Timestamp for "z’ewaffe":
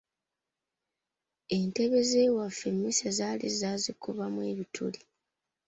2.09-2.65